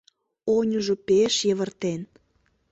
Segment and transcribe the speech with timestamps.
[0.55, 2.01] Оньыжо пеш йывыртен.